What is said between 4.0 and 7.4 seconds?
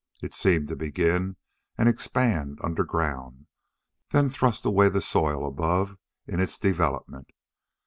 then thrust away the soil above in its development.